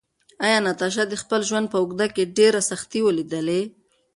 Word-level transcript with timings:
ایا 0.45 0.57
ناتاشا 0.65 1.03
د 1.09 1.15
خپل 1.21 1.41
ژوند 1.49 1.65
په 1.69 1.77
اوږدو 1.81 2.07
کې 2.15 2.31
ډېرې 2.37 2.61
سختۍ 2.69 2.99
ولیدلې؟ 3.03 3.61